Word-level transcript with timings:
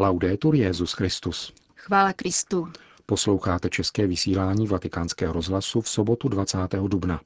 Laudetur 0.00 0.54
Jezus 0.54 0.92
Christus. 0.92 1.52
Chvála 1.76 2.12
Kristu. 2.12 2.68
Posloucháte 3.06 3.68
české 3.70 4.06
vysílání 4.06 4.66
Vatikánského 4.66 5.32
rozhlasu 5.32 5.80
v 5.80 5.88
sobotu 5.88 6.28
20. 6.28 6.58
dubna. 6.86 7.20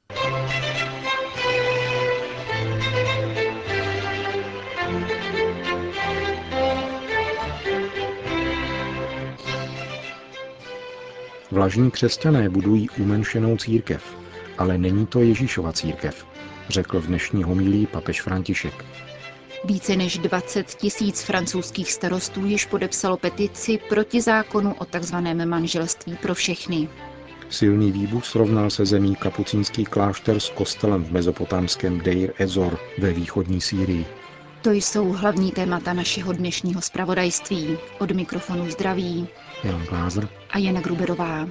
Vlažní 11.51 11.91
křesťané 11.91 12.49
budují 12.49 12.91
umenšenou 12.91 13.57
církev, 13.57 14.17
ale 14.59 14.79
není 14.79 15.07
to 15.07 15.21
Ježíšova 15.21 15.73
církev, 15.73 16.27
řekl 16.69 17.01
v 17.01 17.07
dnešní 17.07 17.45
homilí 17.45 17.87
papež 17.87 18.23
František. 18.23 18.85
Více 19.65 19.97
než 19.97 20.19
20 20.19 20.67
tisíc 20.75 21.23
francouzských 21.23 21.93
starostů 21.93 22.47
již 22.47 22.67
podepsalo 22.67 23.17
petici 23.17 23.79
proti 23.89 24.21
zákonu 24.21 24.75
o 24.79 24.85
tzv. 24.85 25.17
manželství 25.45 26.17
pro 26.23 26.35
všechny. 26.35 26.89
Silný 27.51 27.93
výbuch 27.93 28.25
srovnal 28.25 28.71
se 28.71 28.87
zemí 28.87 29.15
kapucínský 29.17 29.85
klášter 29.85 30.41
s 30.41 30.49
kostelem 30.51 31.05
v 31.05 31.13
mezopotámském 31.13 32.01
Deir 32.01 32.33
Ezor 32.39 32.79
ve 32.99 33.13
východní 33.13 33.61
Sýrii. 33.61 34.07
To 34.63 34.71
jsou 34.73 35.09
hlavní 35.13 35.53
témata 35.53 35.93
našeho 35.93 36.33
dnešního 36.33 36.81
zpravodajství. 36.81 37.79
Od 37.99 38.11
mikrofonu 38.13 38.71
zdraví 38.71 39.29
Jan 39.65 39.87
Glázer 39.87 40.29
a 40.51 40.59
Jana 40.59 40.81
Gruberová. 40.81 41.49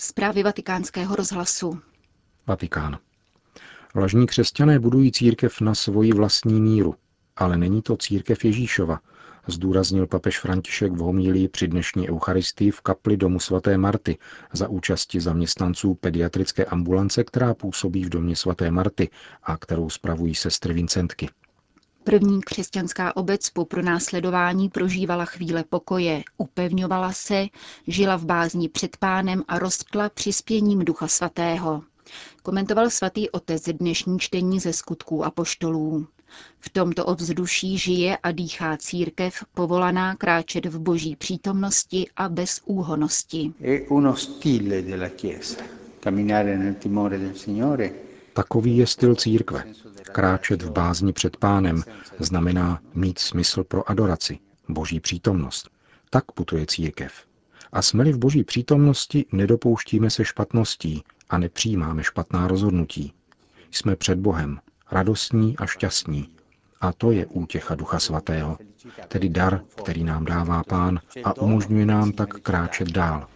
Zprávy 0.00 0.42
vatikánského 0.42 1.16
rozhlasu. 1.16 1.80
Vatikán. 2.46 2.98
Vlažní 3.94 4.26
křesťané 4.26 4.78
budují 4.78 5.12
církev 5.12 5.60
na 5.60 5.74
svoji 5.74 6.12
vlastní 6.12 6.60
míru, 6.60 6.94
ale 7.36 7.56
není 7.56 7.82
to 7.82 7.96
církev 7.96 8.44
Ježíšova, 8.44 9.00
zdůraznil 9.46 10.06
papež 10.06 10.38
František 10.40 10.92
v 10.92 10.98
homílii 10.98 11.48
při 11.48 11.68
dnešní 11.68 12.10
eucharistii 12.10 12.70
v 12.70 12.80
kapli 12.80 13.16
domu 13.16 13.40
svaté 13.40 13.78
Marty 13.78 14.18
za 14.52 14.68
účasti 14.68 15.20
zaměstnanců 15.20 15.94
pediatrické 15.94 16.64
ambulance, 16.64 17.24
která 17.24 17.54
působí 17.54 18.04
v 18.04 18.08
domě 18.08 18.36
svaté 18.36 18.70
Marty 18.70 19.10
a 19.42 19.56
kterou 19.56 19.90
spravují 19.90 20.34
sestry 20.34 20.74
Vincentky. 20.74 21.28
První 22.08 22.40
křesťanská 22.42 23.16
obec 23.16 23.50
po 23.50 23.64
pronásledování 23.64 24.68
prožívala 24.68 25.24
chvíle 25.24 25.64
pokoje, 25.64 26.22
upevňovala 26.36 27.12
se, 27.12 27.46
žila 27.86 28.16
v 28.16 28.24
bázni 28.24 28.68
před 28.68 28.96
pánem 28.96 29.42
a 29.48 29.58
rostla 29.58 30.08
přispěním 30.08 30.78
Ducha 30.84 31.08
Svatého. 31.08 31.82
Komentoval 32.42 32.90
svatý 32.90 33.30
otec 33.30 33.62
dnešní 33.62 34.18
čtení 34.18 34.60
ze 34.60 34.72
skutků 34.72 35.24
a 35.24 35.30
poštolů. 35.30 36.06
V 36.60 36.68
tomto 36.68 37.04
ovzduší 37.06 37.78
žije 37.78 38.16
a 38.16 38.30
dýchá 38.32 38.76
církev, 38.76 39.44
povolaná 39.54 40.16
kráčet 40.16 40.66
v 40.66 40.78
boží 40.78 41.16
přítomnosti 41.16 42.06
a 42.16 42.28
bez 42.28 42.60
úhonosti. 42.64 43.52
Takový 48.38 48.76
je 48.76 48.86
styl 48.86 49.14
církve. 49.14 49.64
Kráčet 50.12 50.62
v 50.62 50.70
bázni 50.70 51.12
před 51.12 51.36
pánem 51.36 51.82
znamená 52.18 52.80
mít 52.94 53.18
smysl 53.18 53.64
pro 53.64 53.90
adoraci, 53.90 54.38
boží 54.68 55.00
přítomnost. 55.00 55.70
Tak 56.10 56.32
putuje 56.32 56.66
církev. 56.66 57.12
A 57.72 57.82
jsme-li 57.82 58.12
v 58.12 58.18
boží 58.18 58.44
přítomnosti, 58.44 59.24
nedopouštíme 59.32 60.10
se 60.10 60.24
špatností 60.24 61.02
a 61.30 61.38
nepřijímáme 61.38 62.04
špatná 62.04 62.48
rozhodnutí. 62.48 63.12
Jsme 63.70 63.96
před 63.96 64.18
Bohem, 64.18 64.60
radostní 64.90 65.56
a 65.56 65.66
šťastní. 65.66 66.28
A 66.80 66.92
to 66.92 67.10
je 67.10 67.26
útěcha 67.26 67.74
Ducha 67.74 67.98
Svatého, 67.98 68.58
tedy 69.08 69.28
dar, 69.28 69.60
který 69.82 70.04
nám 70.04 70.24
dává 70.24 70.62
Pán 70.64 71.00
a 71.24 71.36
umožňuje 71.36 71.86
nám 71.86 72.12
tak 72.12 72.28
kráčet 72.40 72.88
dál. 72.88 73.26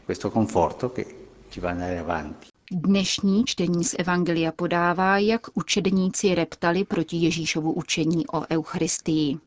Dnešní 2.75 3.45
čtení 3.45 3.85
z 3.85 3.95
Evangelia 3.99 4.53
podává, 4.53 5.19
jak 5.19 5.41
učedníci 5.55 6.35
reptali 6.35 6.85
proti 6.85 7.17
Ježíšovu 7.17 7.73
učení 7.73 8.27
o 8.27 8.43
Eucharistii. 8.51 9.39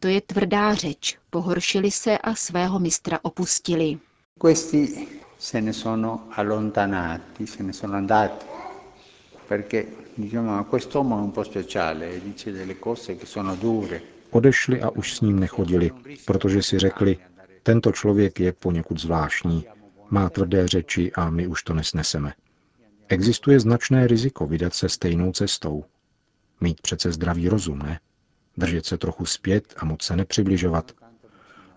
To 0.00 0.08
je 0.08 0.20
tvrdá 0.20 0.74
řeč, 0.74 1.18
pohoršili 1.30 1.90
se 1.90 2.18
a 2.18 2.34
svého 2.34 2.78
mistra 2.78 3.18
opustili. 3.22 3.98
Questi 4.38 5.06
se 5.38 5.60
ne 5.60 5.72
sono 5.72 6.20
allontanati, 6.30 7.46
se 7.46 7.62
ne 7.62 7.72
sono 7.72 7.94
andati, 7.94 8.46
perché 9.48 9.86
diciamo, 10.18 10.64
quest'uomo 10.64 11.18
è 11.18 11.22
un 11.22 11.30
po' 11.30 11.44
speciale, 11.44 12.20
dice 12.24 12.52
delle 12.52 12.78
cose 12.78 13.16
che 13.16 13.26
sono 13.26 13.54
dure. 13.56 14.02
Odešli 14.30 14.82
a 14.82 14.90
už 14.90 15.14
s 15.14 15.20
ním 15.20 15.40
nechodili, 15.40 15.90
protože 16.24 16.62
si 16.62 16.78
řekli, 16.78 17.16
tento 17.62 17.92
člověk 17.92 18.40
je 18.40 18.52
poněkud 18.52 19.00
zvláštní, 19.00 19.64
má 20.10 20.30
tvrdé 20.30 20.68
řeči 20.68 21.12
a 21.12 21.30
my 21.30 21.46
už 21.46 21.62
to 21.62 21.74
nesneseme. 21.74 22.32
Existuje 23.08 23.60
značné 23.60 24.06
riziko 24.06 24.46
vydat 24.46 24.74
se 24.74 24.88
stejnou 24.88 25.32
cestou. 25.32 25.84
Mít 26.60 26.80
přece 26.80 27.12
zdravý 27.12 27.48
rozum, 27.48 27.78
ne? 27.78 28.00
Držet 28.56 28.86
se 28.86 28.98
trochu 28.98 29.26
zpět 29.26 29.74
a 29.76 29.84
moc 29.84 30.02
se 30.02 30.16
nepřibližovat. 30.16 30.92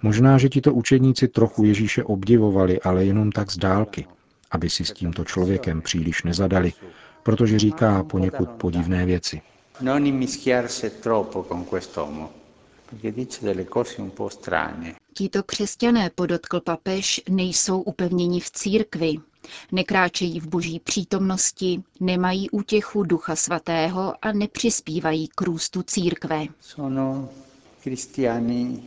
Možná, 0.01 0.37
že 0.37 0.49
tito 0.49 0.73
učedníci 0.73 1.27
trochu 1.27 1.63
Ježíše 1.63 2.03
obdivovali, 2.03 2.81
ale 2.81 3.05
jenom 3.05 3.31
tak 3.31 3.51
z 3.51 3.57
dálky, 3.57 4.07
aby 4.51 4.69
si 4.69 4.85
s 4.85 4.91
tímto 4.91 5.25
člověkem 5.25 5.81
příliš 5.81 6.23
nezadali, 6.23 6.73
protože 7.23 7.59
říká 7.59 8.03
poněkud 8.03 8.49
podivné 8.49 9.05
věci. 9.05 9.41
Non 9.81 10.05
immischiarsi 10.05 10.89
troppo 10.89 11.43
con 11.43 11.65
quest'uomo, 11.65 12.29
perché 12.89 13.11
dice 13.11 13.45
delle 13.45 13.65
cose 13.73 14.01
un 14.01 14.11
po' 14.11 14.29
strane. 14.29 14.95
Tito 15.13 15.43
křesťané, 15.43 16.09
podotkl 16.15 16.59
papež, 16.59 17.21
nejsou 17.29 17.81
upevněni 17.81 18.39
v 18.39 18.51
církvi. 18.51 19.15
Nekráčejí 19.71 20.39
v 20.39 20.47
boží 20.47 20.79
přítomnosti, 20.79 21.83
nemají 21.99 22.49
útěchu 22.49 23.03
Ducha 23.03 23.35
Svatého 23.35 24.13
a 24.21 24.31
nepřispívají 24.31 25.27
k 25.35 25.41
růstu 25.41 25.83
církve. 25.83 26.45
Sono 26.61 27.29
cristiani 27.83 28.83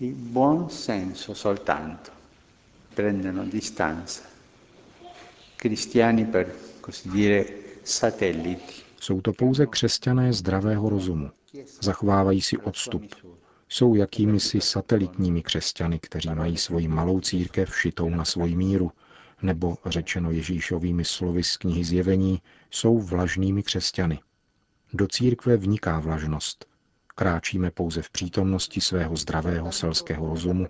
di 0.00 0.12
buon 0.12 0.68
senso 0.68 1.34
soltanto, 1.34 2.10
prendono 2.94 3.44
distanza. 3.44 4.22
Cristiani 5.56 6.24
per 6.24 6.54
così 6.80 7.08
dire 7.08 7.44
satelliti. 7.84 8.82
Jsou 9.00 9.20
to 9.20 9.32
pouze 9.32 9.66
křesťané 9.66 10.32
zdravého 10.32 10.88
rozumu. 10.88 11.30
Zachovávají 11.80 12.40
si 12.40 12.58
odstup. 12.58 13.02
Jsou 13.68 13.94
jakými 13.94 14.40
si 14.40 14.60
satelitními 14.60 15.42
křesťany, 15.42 15.98
kteří 15.98 16.28
mají 16.28 16.56
svoji 16.56 16.88
malou 16.88 17.20
církev 17.20 17.76
šitou 17.80 18.08
na 18.10 18.24
svoji 18.24 18.56
míru, 18.56 18.90
nebo 19.42 19.76
řečeno 19.86 20.30
Ježíšovými 20.30 21.04
slovy 21.04 21.42
z 21.42 21.56
knihy 21.56 21.84
Zjevení, 21.84 22.42
jsou 22.70 22.98
vlažnými 22.98 23.62
křesťany. 23.62 24.18
Do 24.92 25.06
církve 25.06 25.56
vniká 25.56 26.00
vlažnost. 26.00 26.66
Kráčíme 27.14 27.70
pouze 27.70 28.02
v 28.02 28.10
přítomnosti 28.10 28.80
svého 28.80 29.16
zdravého 29.16 29.72
selského 29.72 30.26
rozumu, 30.28 30.66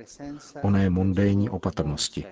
oné 0.62 0.91
mondénní 0.91 1.50
opatrnosti. 1.50 2.25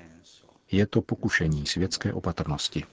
Je 0.73 0.87
to 0.87 1.03
pokušení 1.03 1.67
světské 1.67 2.13
opatrnosti. 2.13 2.85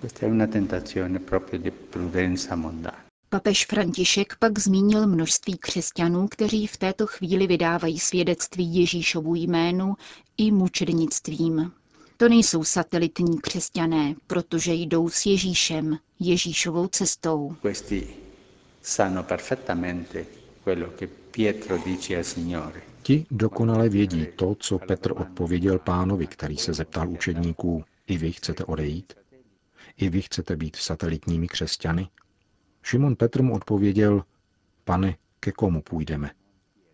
Questa 0.00 0.26
è 0.26 0.30
una 0.30 0.46
tentazione 0.46 1.18
proprio 1.18 1.58
di 1.58 1.70
prudenza 1.70 2.54
mondana. 2.54 3.05
Papež 3.36 3.66
František 3.66 4.36
pak 4.38 4.58
zmínil 4.58 5.06
množství 5.06 5.58
křesťanů, 5.58 6.28
kteří 6.28 6.66
v 6.66 6.76
této 6.76 7.06
chvíli 7.06 7.46
vydávají 7.46 7.98
svědectví 7.98 8.76
Ježíšovu 8.76 9.34
jménu 9.34 9.94
i 10.36 10.50
mučednictvím. 10.52 11.72
To 12.16 12.28
nejsou 12.28 12.64
satelitní 12.64 13.40
křesťané, 13.40 14.14
protože 14.26 14.72
jdou 14.74 15.08
s 15.08 15.26
Ježíšem, 15.26 15.98
Ježíšovou 16.20 16.86
cestou. 16.86 17.56
Questi 17.62 18.08
sanno 18.82 19.22
perfettamente 19.22 20.26
quello 20.64 20.90
che 20.98 21.06
Pietro 21.30 21.78
dice 21.78 22.16
al 22.16 22.24
Signore. 22.24 22.82
Ti 23.02 23.26
dokonale 23.30 23.88
vědí 23.88 24.26
to, 24.36 24.56
co 24.60 24.78
Petr 24.78 25.12
odpověděl 25.12 25.78
pánovi, 25.78 26.26
který 26.26 26.56
se 26.56 26.74
zeptal 26.74 27.08
učedníků. 27.08 27.84
I 28.06 28.18
vy 28.18 28.32
chcete 28.32 28.64
odejít? 28.64 29.12
I 29.96 30.08
vy 30.08 30.22
chcete 30.22 30.56
být 30.56 30.76
satelitními 30.76 31.48
křesťany? 31.48 32.08
Šimon 32.88 33.16
Petr 33.16 33.42
mu 33.42 33.54
odpověděl, 33.54 34.22
pane, 34.84 35.16
ke 35.40 35.52
komu 35.52 35.82
půjdeme? 35.82 36.30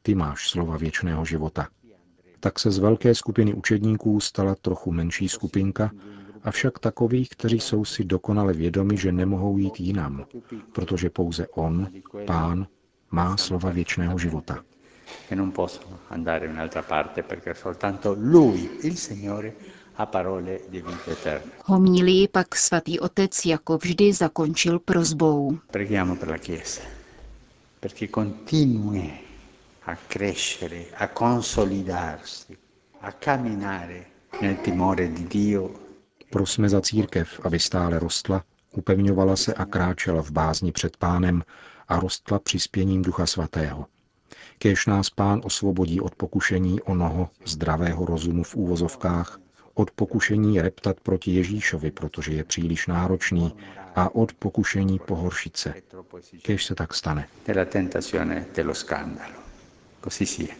Ty 0.03 0.15
máš 0.15 0.51
slova 0.51 0.77
věčného 0.77 1.25
života. 1.25 1.69
Tak 2.41 2.59
se 2.59 2.71
z 2.71 2.79
velké 2.79 3.15
skupiny 3.15 3.55
učedníků 3.55 4.21
stala 4.21 4.55
trochu 4.55 4.93
menší 4.93 5.29
skupinka, 5.29 5.91
avšak 6.43 6.79
takových, 6.79 7.29
kteří 7.29 7.61
jsou 7.61 7.85
si 7.85 8.05
dokonale 8.05 8.53
vědomi, 8.53 8.97
že 8.97 9.13
nemohou 9.13 9.59
jít 9.59 9.81
jinam, 9.81 10.27
protože 10.73 11.11
pouze 11.11 11.47
On, 11.49 11.89
Pán, 12.27 12.67
má 13.11 13.37
slova 13.37 13.71
věčného 13.71 14.19
života. 14.19 14.65
Che 15.29 15.37
non 15.37 15.53
andare 16.11 16.47
in 16.47 16.53
un'altra 16.53 16.83
parte 16.83 17.23
perché 17.23 17.55
soltanto 17.55 18.17
Lui, 18.19 18.71
il 18.83 18.97
Signore, 18.97 19.53
a 19.97 20.07
parole 20.07 20.61
di 20.69 20.83
vita 20.83 21.11
eterna. 21.11 21.53
Homílii 21.65 22.29
pak 22.29 22.57
svatý 22.57 23.01
otec 23.01 23.47
jako 23.47 23.79
vždy 23.79 24.13
zakončil 24.13 24.79
prozbou. 24.79 25.59
Preghiamo 25.71 26.17
per 26.17 26.29
la 26.29 26.39
Chiesa, 26.39 26.83
perché 27.81 28.09
continui 28.09 29.13
a 29.85 29.97
crescere, 30.09 30.85
a 30.95 31.09
consolidarsi, 31.19 32.57
a 33.01 33.13
camminare 33.13 34.07
nel 34.41 34.57
timore 34.57 35.09
di 35.09 35.27
Dio. 35.27 35.71
Prosme 36.31 36.69
za 36.69 36.81
církev, 36.81 37.41
aby 37.45 37.59
stále 37.59 37.99
rostla, 37.99 38.45
upevňovala 38.73 39.37
se 39.37 39.55
a 39.55 39.65
kráčela 39.65 40.23
v 40.23 40.31
bázni 40.31 40.73
před 40.73 40.97
pánem 40.97 41.43
a 41.89 42.01
rostla 42.01 42.39
přispěním 42.39 43.03
Ducha 43.03 43.27
Svatého. 43.27 43.87
Kéž 44.59 44.87
nás 44.87 45.11
pán 45.11 45.41
osvobodí 45.45 46.01
od 46.01 46.15
pokušení 46.15 46.81
onoho 46.81 47.29
zdravého 47.45 48.07
rozumu 48.07 48.43
v 48.43 48.55
úvozovkách, 48.55 49.39
od 49.75 49.91
pokušení 49.91 50.61
reptat 50.61 51.01
proti 51.01 51.31
Ježíšovi, 51.31 51.91
protože 51.91 52.33
je 52.33 52.45
příliš 52.45 52.87
náročný, 52.87 53.57
a 53.97 54.15
od 54.15 54.33
pokušení 54.33 54.99
pohoršit 54.99 55.57
se. 55.57 55.75
Kéž 56.43 56.65
se 56.65 56.75
tak 56.75 56.95
stane. 56.95 57.29
Della 57.47 57.65
tentazione 57.65 58.47
dello 58.55 58.75
scandalo. 58.75 59.35
Così 60.05 60.27
sia. 60.27 60.55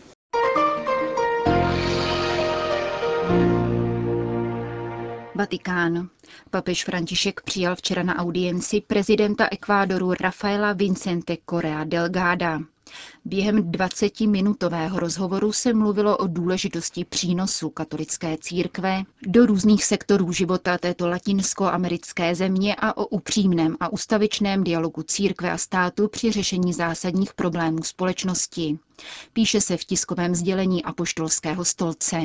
Vatikán. 5.35 6.09
Papež 6.51 6.85
František 6.85 7.41
přijal 7.41 7.77
včera 7.77 8.03
na 8.03 8.17
audienci 8.17 8.81
prezidenta 8.81 9.49
Ekvádoru 9.51 10.13
Rafaela 10.21 10.73
Vincente 10.73 11.37
Correa 11.51 11.85
Delgada. 11.85 12.61
Během 13.25 13.57
20-minutového 13.73 14.99
rozhovoru 14.99 15.53
se 15.53 15.75
mluvilo 15.75 16.17
o 16.17 16.27
důležitosti 16.27 17.05
přínosu 17.05 17.71
katolické 17.71 18.37
církve 18.41 19.03
do 19.27 19.47
různých 19.47 19.85
sektorů 19.85 20.33
života 20.33 20.79
této 20.79 21.09
latinskoamerické 21.09 22.35
země 22.35 22.75
a 22.79 22.97
o 22.97 23.07
upřímném 23.07 23.77
a 23.81 23.93
ustavičném 23.93 24.65
dialogu 24.65 25.03
církve 25.03 25.51
a 25.53 25.59
státu 25.59 26.09
při 26.09 26.33
řešení 26.33 26.73
zásadních 26.73 27.35
problémů 27.35 27.83
společnosti. 27.83 28.79
Píše 29.33 29.61
se 29.61 29.77
v 29.77 29.85
tiskovém 29.85 30.35
sdělení 30.35 30.85
apoštolského 30.85 31.65
stolce. 31.65 32.23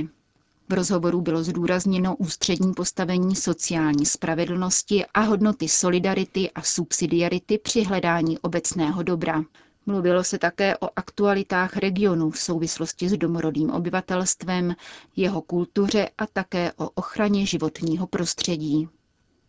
V 0.70 0.74
rozhovoru 0.74 1.22
bylo 1.22 1.44
zdůrazněno 1.44 2.16
ústřední 2.16 2.74
postavení 2.74 3.36
sociální 3.36 4.06
spravedlnosti 4.06 5.06
a 5.14 5.22
hodnoty 5.22 5.68
solidarity 5.68 6.52
a 6.52 6.62
subsidiarity 6.62 7.58
při 7.58 7.84
hledání 7.84 8.40
obecného 8.40 9.04
dobra. 9.04 9.44
Mluvilo 9.90 10.24
se 10.24 10.38
také 10.38 10.78
o 10.78 10.90
aktualitách 10.96 11.78
regionu 11.78 12.30
v 12.30 12.40
souvislosti 12.40 13.10
s 13.10 13.18
domorodým 13.18 13.70
obyvatelstvem, 13.70 14.76
jeho 15.16 15.42
kultuře 15.42 16.10
a 16.18 16.28
také 16.28 16.72
o 16.74 16.90
ochraně 16.90 17.46
životního 17.46 18.08
prostředí. 18.08 18.90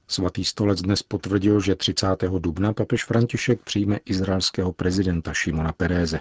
Svatý 0.08 0.44
stolec 0.44 0.82
dnes 0.82 1.02
potvrdil, 1.02 1.60
že 1.60 1.74
30. 1.74 2.06
dubna 2.38 2.72
papež 2.72 3.04
František 3.04 3.60
přijme 3.60 3.98
izraelského 4.04 4.72
prezidenta 4.72 5.32
Šimona 5.32 5.72
Peréze. 5.72 6.20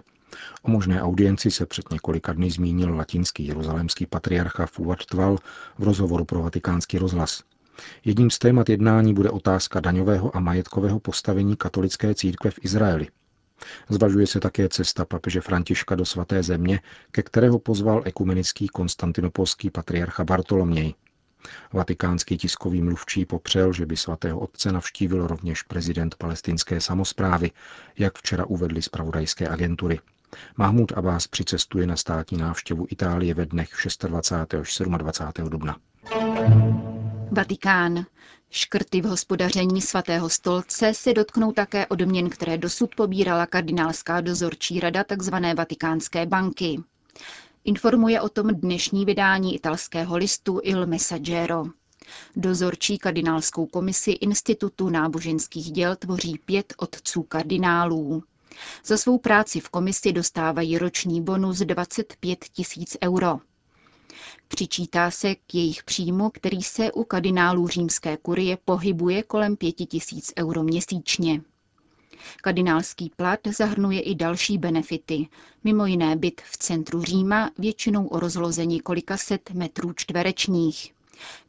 O 0.62 0.72
možné 0.72 1.02
audienci 1.02 1.52
se 1.52 1.66
před 1.66 1.92
několika 1.92 2.34
dny 2.34 2.52
zmínil 2.52 2.96
latinský 2.96 3.48
jeruzalémský 3.48 4.06
patriarcha 4.06 4.66
Fuad 4.66 5.06
Tval 5.06 5.38
v 5.78 5.84
rozhovoru 5.84 6.26
pro 6.26 6.44
vatikánský 6.44 6.98
rozhlas. 6.98 7.44
Jedním 8.06 8.30
z 8.30 8.40
témat 8.40 8.70
jednání 8.70 9.14
bude 9.14 9.30
otázka 9.30 9.80
daňového 9.80 10.36
a 10.36 10.40
majetkového 10.40 11.00
postavení 11.00 11.56
katolické 11.56 12.16
církve 12.16 12.52
v 12.52 12.60
Izraeli. 12.62 13.08
Zvažuje 13.90 14.28
se 14.28 14.40
také 14.40 14.70
cesta 14.70 15.06
papeže 15.06 15.42
Františka 15.42 15.96
do 15.96 16.06
svaté 16.06 16.44
země, 16.44 16.80
ke 17.12 17.24
kterého 17.24 17.60
pozval 17.60 18.02
ekumenický 18.06 18.68
konstantinopolský 18.68 19.70
patriarcha 19.70 20.24
Bartoloměj. 20.24 20.94
Vatikánský 21.74 22.38
tiskový 22.38 22.82
mluvčí 22.82 23.26
popřel, 23.26 23.74
že 23.74 23.86
by 23.86 23.98
svatého 23.98 24.40
otce 24.40 24.72
navštívil 24.72 25.28
rovněž 25.28 25.62
prezident 25.64 26.16
palestinské 26.16 26.82
samozprávy, 26.82 27.52
jak 27.98 28.18
včera 28.18 28.46
uvedli 28.46 28.82
zpravodajské 28.82 29.48
agentury. 29.48 30.00
Mahmud 30.58 30.92
Abbas 30.92 31.28
přicestuje 31.28 31.88
na 31.88 31.96
státní 31.96 32.38
návštěvu 32.38 32.88
Itálie 32.90 33.34
ve 33.34 33.46
dnech 33.46 33.70
26. 34.08 34.54
až 34.54 34.98
27. 34.98 35.50
dubna. 35.50 35.78
Vatikán. 37.32 38.06
Škrty 38.58 39.02
v 39.02 39.06
hospodaření 39.06 39.82
svatého 39.82 40.30
stolce 40.30 40.94
se 40.94 41.14
dotknou 41.14 41.52
také 41.52 41.88
odměn, 41.88 42.30
které 42.30 42.58
dosud 42.58 42.96
pobírala 42.96 43.46
kardinálská 43.46 44.22
dozorčí 44.22 44.80
rada 44.80 45.04
tzv. 45.04 45.34
Vatikánské 45.58 46.26
banky. 46.26 46.80
Informuje 47.66 48.22
o 48.22 48.30
tom 48.30 48.48
dnešní 48.48 49.06
vydání 49.06 49.56
italského 49.56 50.18
listu 50.18 50.60
Il 50.64 50.86
Messaggero. 50.86 51.66
Dozorčí 52.36 52.98
kardinálskou 52.98 53.66
komisi 53.66 54.12
Institutu 54.12 54.90
náboženských 54.90 55.72
děl 55.72 55.96
tvoří 55.96 56.38
pět 56.46 56.74
otců 56.78 57.24
kardinálů. 57.24 58.24
Za 58.86 58.98
svou 58.98 59.18
práci 59.18 59.60
v 59.60 59.70
komisi 59.70 60.14
dostávají 60.14 60.78
roční 60.78 61.22
bonus 61.22 61.58
25 61.58 62.46
tisíc 62.54 62.98
euro. 63.04 63.40
Přičítá 64.48 65.12
se 65.12 65.36
k 65.36 65.56
jejich 65.56 65.84
příjmu, 65.84 66.30
který 66.30 66.64
se 66.64 66.92
u 66.92 67.04
kardinálů 67.04 67.68
římské 67.68 68.18
kurie 68.18 68.58
pohybuje 68.66 69.24
kolem 69.24 69.56
5 69.58 69.72
tisíc 69.72 70.34
euro 70.40 70.64
měsíčně. 70.64 71.42
Kardinálský 72.42 73.12
plat 73.16 73.40
zahrnuje 73.58 74.02
i 74.02 74.16
další 74.16 74.58
benefity, 74.58 75.28
mimo 75.64 75.86
jiné 75.86 76.16
byt 76.16 76.42
v 76.42 76.58
centru 76.58 77.04
Říma, 77.04 77.52
většinou 77.58 78.08
o 78.08 78.20
rozloze 78.20 78.66
několika 78.66 79.18
set 79.18 79.50
metrů 79.54 79.94
čtverečních. 79.94 80.94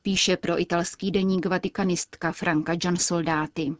Píše 0.03 0.37
pro 0.37 0.61
italský 0.61 1.11
deník 1.11 1.47
vatikanistka 1.47 2.32
Franka 2.32 2.75
Giansoldáty. 2.75 3.73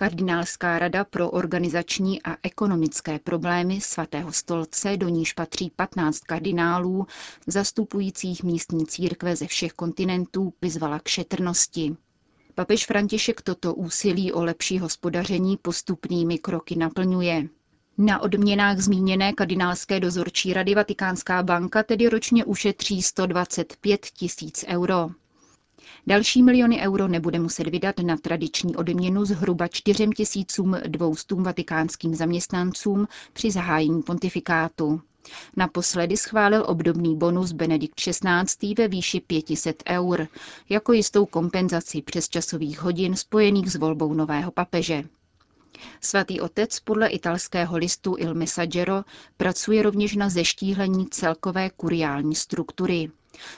Kardinálská 0.00 0.78
rada 0.78 1.04
pro 1.04 1.30
organizační 1.30 2.22
a 2.22 2.36
ekonomické 2.42 3.18
problémy 3.18 3.80
svatého 3.80 4.32
stolce, 4.32 4.96
do 4.96 5.08
níž 5.08 5.32
patří 5.32 5.70
15 5.76 6.18
kardinálů, 6.20 7.06
zastupujících 7.46 8.42
místní 8.42 8.86
církve 8.86 9.36
ze 9.36 9.46
všech 9.46 9.72
kontinentů, 9.72 10.52
vyzvala 10.62 10.98
k 10.98 11.08
šetrnosti. 11.08 11.96
Papež 12.54 12.86
František 12.86 13.42
toto 13.42 13.74
úsilí 13.74 14.32
o 14.32 14.44
lepší 14.44 14.78
hospodaření 14.78 15.56
postupnými 15.56 16.38
kroky 16.38 16.76
naplňuje. 16.76 17.48
Na 17.98 18.22
odměnách 18.22 18.78
zmíněné 18.78 19.32
kardinálské 19.32 20.00
dozorčí 20.00 20.52
rady 20.52 20.74
Vatikánská 20.74 21.42
banka 21.42 21.82
tedy 21.82 22.08
ročně 22.08 22.44
ušetří 22.44 23.02
125 23.02 24.06
tisíc 24.06 24.64
euro. 24.68 25.10
Další 26.06 26.42
miliony 26.42 26.80
euro 26.80 27.08
nebude 27.08 27.38
muset 27.38 27.66
vydat 27.66 27.98
na 27.98 28.16
tradiční 28.16 28.76
odměnu 28.76 29.24
zhruba 29.24 29.68
4200 29.68 31.34
vatikánským 31.34 32.14
zaměstnancům 32.14 33.08
při 33.32 33.50
zahájení 33.50 34.02
pontifikátu. 34.02 35.00
Naposledy 35.56 36.16
schválil 36.16 36.64
obdobný 36.66 37.16
bonus 37.16 37.52
Benedikt 37.52 37.94
XVI. 37.94 38.74
ve 38.78 38.88
výši 38.88 39.20
500 39.20 39.82
eur, 39.88 40.28
jako 40.68 40.92
jistou 40.92 41.26
kompenzaci 41.26 42.02
přes 42.02 42.28
časových 42.28 42.82
hodin 42.82 43.16
spojených 43.16 43.72
s 43.72 43.76
volbou 43.76 44.14
nového 44.14 44.50
papeže. 44.50 45.04
Svatý 46.00 46.40
otec 46.40 46.80
podle 46.80 47.08
italského 47.08 47.76
listu 47.76 48.16
Il 48.18 48.34
Messaggero 48.34 49.02
pracuje 49.36 49.82
rovněž 49.82 50.16
na 50.16 50.28
zeštíhlení 50.28 51.06
celkové 51.10 51.70
kuriální 51.70 52.34
struktury. 52.34 53.10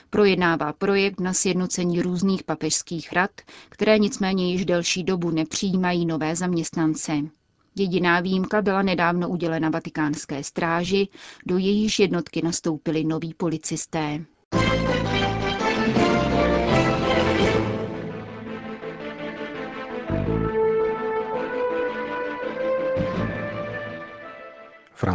Projednává 0.09 0.73
projekt 0.73 1.19
na 1.19 1.33
sjednocení 1.33 2.01
různých 2.01 2.43
papežských 2.43 3.13
rad, 3.13 3.31
které 3.69 3.99
nicméně 3.99 4.51
již 4.51 4.65
delší 4.65 5.03
dobu 5.03 5.29
nepřijímají 5.29 6.05
nové 6.05 6.35
zaměstnance. 6.35 7.13
Jediná 7.75 8.19
výjimka 8.19 8.61
byla 8.61 8.81
nedávno 8.81 9.29
udělena 9.29 9.69
vatikánské 9.69 10.43
stráži, 10.43 11.07
do 11.45 11.57
jejíž 11.57 11.99
jednotky 11.99 12.41
nastoupili 12.41 13.03
noví 13.03 13.33
policisté. 13.33 14.25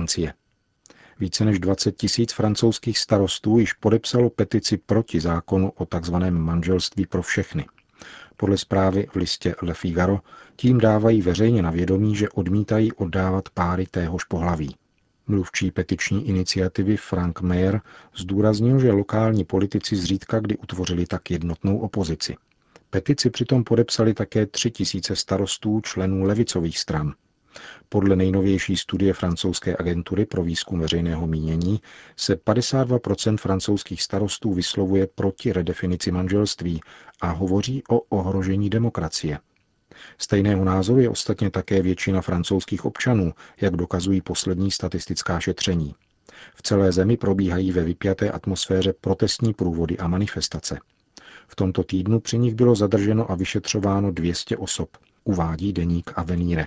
Francie. 0.09 0.35
Více 1.21 1.45
než 1.45 1.59
20 1.59 1.97
tisíc 1.97 2.33
francouzských 2.33 2.99
starostů 2.99 3.59
již 3.59 3.73
podepsalo 3.73 4.31
petici 4.31 4.77
proti 4.77 5.21
zákonu 5.21 5.71
o 5.71 5.87
tzv. 5.87 6.15
manželství 6.31 7.07
pro 7.07 7.23
všechny. 7.23 7.67
Podle 8.37 8.59
zprávy 8.59 9.07
v 9.13 9.17
listě 9.17 9.55
Le 9.63 9.75
Figaro 9.75 10.21
tím 10.57 10.79
dávají 10.79 11.23
veřejně 11.23 11.63
na 11.63 11.71
vědomí, 11.71 12.17
že 12.17 12.29
odmítají 12.29 12.93
oddávat 12.93 13.49
páry 13.49 13.87
téhož 13.87 14.25
pohlaví. 14.25 14.77
Mluvčí 15.27 15.71
petiční 15.71 16.29
iniciativy 16.29 16.97
Frank 16.97 17.41
Mayer 17.41 17.81
zdůraznil, 18.17 18.81
že 18.81 18.93
lokální 18.93 19.45
politici 19.45 19.97
zřídka 19.97 20.41
kdy 20.41 20.57
utvořili 20.57 21.07
tak 21.07 21.31
jednotnou 21.31 21.79
opozici. 21.79 22.37
Petici 22.91 23.31
přitom 23.31 23.65
podepsali 23.65 24.15
také 24.15 24.47
tři 24.47 24.71
tisíce 24.71 25.17
starostů 25.17 25.81
členů 25.81 26.23
levicových 26.23 26.79
stran. 26.79 27.15
Podle 27.89 28.17
nejnovější 28.17 28.77
studie 28.77 29.13
francouzské 29.13 29.77
agentury 29.79 30.27
pro 30.27 30.43
výzkum 30.43 30.81
veřejného 30.81 31.27
mínění 31.27 31.81
se 32.17 32.35
52% 32.35 33.37
francouzských 33.37 34.03
starostů 34.03 34.55
vyslovuje 34.55 35.09
proti 35.15 35.53
redefinici 35.53 36.11
manželství 36.11 36.81
a 37.21 37.31
hovoří 37.31 37.83
o 37.91 38.01
ohrožení 38.01 38.71
demokracie. 38.71 39.39
Stejného 40.19 40.65
názoru 40.65 41.01
je 41.01 41.11
ostatně 41.11 41.51
také 41.51 41.83
většina 41.83 42.21
francouzských 42.21 42.85
občanů, 42.85 43.33
jak 43.61 43.77
dokazují 43.77 44.21
poslední 44.21 44.71
statistická 44.71 45.41
šetření. 45.41 45.95
V 46.55 46.63
celé 46.63 46.93
zemi 46.93 47.17
probíhají 47.17 47.73
ve 47.73 47.85
vypjaté 47.85 48.31
atmosféře 48.31 48.93
protestní 49.01 49.55
průvody 49.55 49.99
a 49.99 50.09
manifestace. 50.09 50.79
V 51.49 51.57
tomto 51.57 51.85
týdnu 51.85 52.21
při 52.21 52.39
nich 52.39 52.55
bylo 52.55 52.75
zadrženo 52.75 53.31
a 53.31 53.35
vyšetřováno 53.35 54.11
200 54.11 54.57
osob, 54.57 54.97
uvádí 55.25 55.73
deník 55.73 56.13
Avenire. 56.17 56.67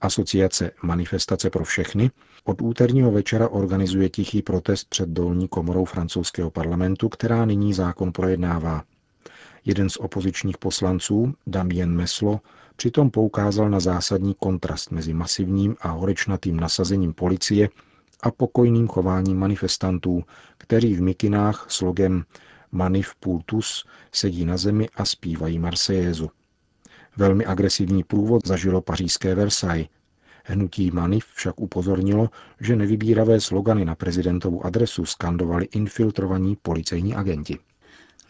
Asociace 0.00 0.70
Manifestace 0.82 1.50
pro 1.50 1.64
všechny 1.64 2.10
od 2.44 2.62
úterního 2.62 3.10
večera 3.12 3.48
organizuje 3.48 4.08
tichý 4.08 4.42
protest 4.42 4.88
před 4.88 5.08
dolní 5.08 5.48
komorou 5.48 5.84
francouzského 5.84 6.50
parlamentu, 6.50 7.08
která 7.08 7.44
nyní 7.44 7.74
zákon 7.74 8.12
projednává. 8.12 8.84
Jeden 9.64 9.90
z 9.90 9.96
opozičních 9.96 10.58
poslanců, 10.58 11.34
Damien 11.46 11.90
Meslo, 11.94 12.40
přitom 12.76 13.10
poukázal 13.10 13.70
na 13.70 13.80
zásadní 13.80 14.34
kontrast 14.34 14.90
mezi 14.90 15.14
masivním 15.14 15.76
a 15.80 15.88
horečnatým 15.90 16.60
nasazením 16.60 17.12
policie 17.12 17.68
a 18.22 18.30
pokojným 18.30 18.88
chováním 18.88 19.38
manifestantů, 19.38 20.22
kteří 20.58 20.94
v 20.94 21.02
mikinách 21.02 21.66
s 21.68 21.80
logem 21.80 22.24
Manif 22.72 23.14
Pultus 23.14 23.84
sedí 24.12 24.44
na 24.44 24.56
zemi 24.56 24.88
a 24.96 25.04
zpívají 25.04 25.58
Marsejézu. 25.58 26.30
Velmi 27.16 27.46
agresivní 27.46 28.04
průvod 28.04 28.46
zažilo 28.46 28.80
pařížské 28.80 29.34
Versailles. 29.34 29.88
Hnutí 30.44 30.90
Manif 30.90 31.26
však 31.34 31.60
upozornilo, 31.60 32.30
že 32.60 32.76
nevybíravé 32.76 33.40
slogany 33.40 33.84
na 33.84 33.94
prezidentovu 33.94 34.66
adresu 34.66 35.04
skandovali 35.06 35.68
infiltrovaní 35.72 36.56
policejní 36.62 37.14
agenti. 37.14 37.58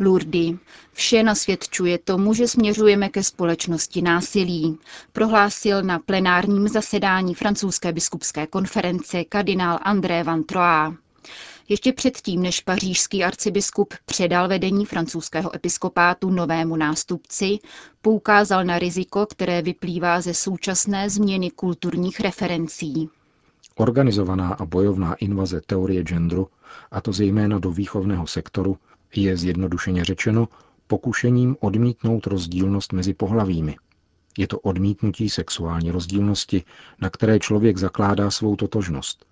Lourdy. 0.00 0.58
Vše 0.92 1.22
nasvědčuje 1.22 1.98
tomu, 1.98 2.34
že 2.34 2.48
směřujeme 2.48 3.08
ke 3.08 3.22
společnosti 3.22 4.02
násilí, 4.02 4.78
prohlásil 5.12 5.82
na 5.82 5.98
plenárním 5.98 6.68
zasedání 6.68 7.34
francouzské 7.34 7.92
biskupské 7.92 8.46
konference 8.46 9.24
kardinál 9.24 9.78
André 9.82 10.22
Van 10.22 10.44
Troyes. 10.44 10.94
Ještě 11.68 11.92
předtím, 11.92 12.42
než 12.42 12.60
pařížský 12.60 13.24
arcibiskup 13.24 13.94
předal 14.04 14.48
vedení 14.48 14.84
francouzského 14.86 15.56
episkopátu 15.56 16.30
novému 16.30 16.76
nástupci, 16.76 17.58
poukázal 18.02 18.64
na 18.64 18.78
riziko, 18.78 19.26
které 19.26 19.62
vyplývá 19.62 20.20
ze 20.20 20.34
současné 20.34 21.10
změny 21.10 21.50
kulturních 21.50 22.20
referencí. 22.20 23.08
Organizovaná 23.76 24.48
a 24.48 24.64
bojovná 24.64 25.14
invaze 25.14 25.60
teorie 25.66 26.02
genderu, 26.02 26.48
a 26.90 27.00
to 27.00 27.12
zejména 27.12 27.58
do 27.58 27.70
výchovného 27.70 28.26
sektoru, 28.26 28.78
je 29.16 29.36
zjednodušeně 29.36 30.04
řečeno 30.04 30.48
pokušením 30.86 31.56
odmítnout 31.60 32.26
rozdílnost 32.26 32.92
mezi 32.92 33.14
pohlavími. 33.14 33.76
Je 34.38 34.46
to 34.46 34.58
odmítnutí 34.60 35.30
sexuální 35.30 35.90
rozdílnosti, 35.90 36.64
na 37.00 37.10
které 37.10 37.38
člověk 37.38 37.76
zakládá 37.76 38.30
svou 38.30 38.56
totožnost. 38.56 39.24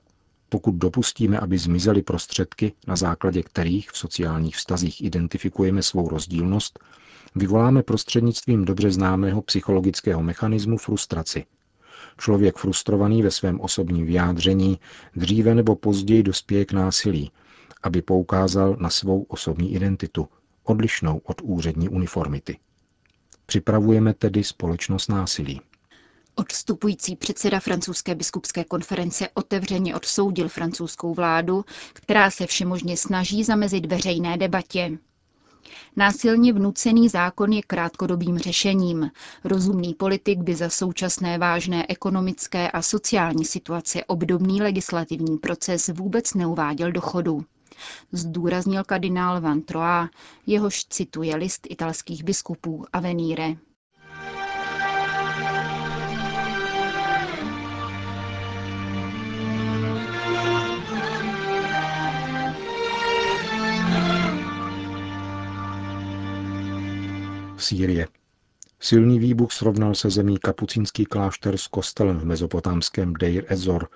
Pokud 0.55 0.75
dopustíme, 0.75 1.39
aby 1.41 1.59
zmizely 1.59 2.03
prostředky, 2.03 2.73
na 2.87 2.97
základě 2.97 3.43
kterých 3.43 3.91
v 3.91 3.99
sociálních 3.99 4.57
vztazích 4.57 5.05
identifikujeme 5.05 5.83
svou 5.83 6.09
rozdílnost, 6.09 6.79
vyvoláme 7.35 7.83
prostřednictvím 7.83 8.65
dobře 8.65 8.91
známého 8.91 9.43
psychologického 9.43 10.23
mechanismu 10.23 10.79
frustraci. 10.79 11.45
Člověk 12.19 12.57
frustrovaný 12.57 13.23
ve 13.23 13.31
svém 13.31 13.61
osobním 13.61 14.07
vyjádření 14.07 14.79
dříve 15.17 15.55
nebo 15.55 15.77
později 15.77 16.23
dospěje 16.23 16.65
k 16.65 16.73
násilí, 16.73 17.31
aby 17.83 18.03
poukázal 18.03 18.77
na 18.81 18.91
svou 18.91 19.23
osobní 19.23 19.75
identitu, 19.75 20.29
odlišnou 20.65 21.21
od 21.25 21.41
úřední 21.43 21.89
uniformity. 21.89 22.59
Připravujeme 23.47 24.15
tedy 24.15 24.45
společnost 24.45 25.09
násilí. 25.09 25.61
Odstupující 26.35 27.17
předseda 27.17 27.61
francouzské 27.61 28.14
biskupské 28.14 28.64
konference 28.64 29.29
otevřeně 29.35 29.95
odsoudil 29.95 30.49
francouzskou 30.49 31.14
vládu, 31.14 31.64
která 31.93 32.31
se 32.31 32.47
všemožně 32.47 32.97
snaží 32.97 33.45
zamezit 33.45 33.87
veřejné 33.87 34.37
debatě. 34.37 34.99
Násilně 35.97 36.53
vnucený 36.53 37.09
zákon 37.09 37.53
je 37.53 37.62
krátkodobým 37.62 38.38
řešením. 38.38 39.11
Rozumný 39.45 39.95
politik 39.95 40.38
by 40.38 40.55
za 40.55 40.69
současné 40.71 41.38
vážné 41.38 41.87
ekonomické 41.88 42.71
a 42.71 42.83
sociální 42.83 43.45
situace 43.45 44.05
obdobný 44.05 44.62
legislativní 44.62 45.38
proces 45.38 45.88
vůbec 45.88 46.35
neuváděl 46.35 46.93
do 46.93 47.00
chodu 47.00 47.45
zdůraznil 48.12 48.85
kardinál 48.85 49.41
Van 49.41 49.61
Troa, 49.62 50.09
jehož 50.47 50.85
cituje 50.85 51.37
list 51.37 51.67
italských 51.71 52.25
biskupů 52.25 52.85
Avenire. 52.93 53.57
Sýrie. 67.64 68.09
Silný 68.80 69.18
výbuch 69.18 69.52
srovnal 69.52 69.94
se 69.94 70.11
zemí 70.11 70.38
kapucínský 70.38 71.04
klášter 71.04 71.56
s 71.56 71.66
kostelem 71.66 72.18
v 72.18 72.25
mezopotámském 72.25 73.12
Deir 73.12 73.44
Ezor, 73.49 73.88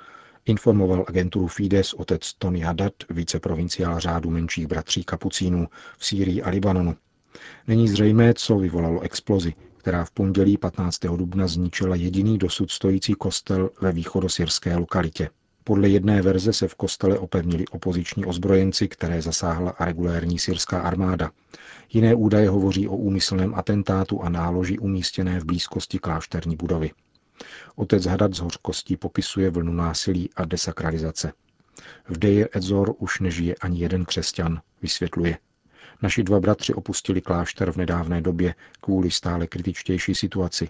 informoval 0.44 1.04
agenturu 1.08 1.46
Fides 1.46 1.94
otec 1.94 2.34
Tony 2.38 2.60
Haddad, 2.60 2.92
viceprovinciál 3.10 4.00
řádu 4.00 4.30
menších 4.30 4.66
bratří 4.66 5.04
kapucínů 5.04 5.68
v 5.98 6.06
Sýrii 6.06 6.42
a 6.42 6.50
Libanonu. 6.50 6.96
Není 7.66 7.88
zřejmé, 7.88 8.34
co 8.34 8.58
vyvolalo 8.58 9.00
explozi, 9.00 9.54
která 9.76 10.04
v 10.04 10.10
pondělí 10.10 10.58
15. 10.58 10.98
dubna 10.98 11.46
zničila 11.46 11.96
jediný 11.96 12.38
dosud 12.38 12.70
stojící 12.70 13.14
kostel 13.14 13.70
ve 13.80 13.92
východosyrské 13.92 14.76
lokalitě. 14.76 15.30
Podle 15.68 15.88
jedné 15.88 16.22
verze 16.22 16.52
se 16.52 16.68
v 16.68 16.74
kostele 16.74 17.18
opevnili 17.18 17.66
opoziční 17.66 18.24
ozbrojenci, 18.24 18.88
které 18.88 19.22
zasáhla 19.22 19.74
regulérní 19.80 20.38
syrská 20.38 20.80
armáda. 20.80 21.30
Jiné 21.92 22.14
údaje 22.14 22.48
hovoří 22.48 22.88
o 22.88 22.96
úmyslném 22.96 23.54
atentátu 23.54 24.22
a 24.22 24.28
náloži 24.28 24.78
umístěné 24.78 25.40
v 25.40 25.44
blízkosti 25.44 25.98
klášterní 25.98 26.56
budovy. 26.56 26.90
Otec 27.76 28.06
Hadat 28.06 28.34
z 28.34 28.38
hořkostí 28.38 28.96
popisuje 28.96 29.50
vlnu 29.50 29.72
násilí 29.72 30.30
a 30.36 30.44
desakralizace. 30.44 31.32
V 32.08 32.18
Deir 32.18 32.48
Edzor 32.52 32.94
už 32.98 33.20
nežije 33.20 33.54
ani 33.54 33.80
jeden 33.80 34.04
křesťan, 34.04 34.60
vysvětluje. 34.82 35.38
Naši 36.02 36.22
dva 36.22 36.40
bratři 36.40 36.74
opustili 36.74 37.20
klášter 37.20 37.72
v 37.72 37.76
nedávné 37.76 38.20
době 38.20 38.54
kvůli 38.80 39.10
stále 39.10 39.46
kritičtější 39.46 40.14
situaci. 40.14 40.68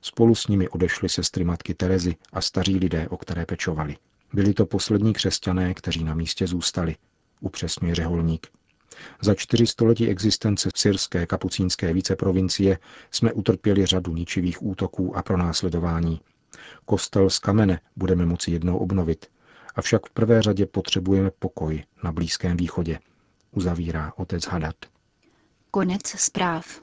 Spolu 0.00 0.34
s 0.34 0.46
nimi 0.46 0.68
odešly 0.68 1.08
sestry 1.08 1.44
matky 1.44 1.74
Terezy 1.74 2.16
a 2.32 2.40
staří 2.40 2.78
lidé, 2.78 3.08
o 3.08 3.16
které 3.16 3.46
pečovali. 3.46 3.96
Byli 4.32 4.54
to 4.54 4.66
poslední 4.66 5.12
křesťané, 5.12 5.74
kteří 5.74 6.04
na 6.04 6.14
místě 6.14 6.46
zůstali, 6.46 6.96
upřesňuje 7.40 7.94
řeholník. 7.94 8.46
Za 9.22 9.34
čtyři 9.34 9.66
století 9.66 10.08
existence 10.08 10.68
syrské 10.76 11.26
kapucínské 11.26 11.92
viceprovincie 11.92 12.78
jsme 13.10 13.32
utrpěli 13.32 13.86
řadu 13.86 14.14
ničivých 14.14 14.62
útoků 14.62 15.16
a 15.16 15.22
pronásledování. 15.22 16.20
Kostel 16.84 17.30
z 17.30 17.38
kamene 17.38 17.80
budeme 17.96 18.26
moci 18.26 18.50
jednou 18.50 18.78
obnovit, 18.78 19.26
avšak 19.74 20.06
v 20.06 20.10
prvé 20.10 20.42
řadě 20.42 20.66
potřebujeme 20.66 21.30
pokoj 21.38 21.84
na 22.04 22.12
Blízkém 22.12 22.56
východě, 22.56 22.98
uzavírá 23.50 24.12
otec 24.16 24.44
Hadat. 24.44 24.76
Konec 25.70 26.06
zpráv. 26.06 26.82